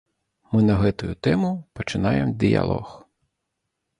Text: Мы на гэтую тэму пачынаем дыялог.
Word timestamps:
Мы 0.53 0.61
на 0.69 0.77
гэтую 0.83 1.09
тэму 1.27 1.51
пачынаем 1.79 2.33
дыялог. 2.45 2.87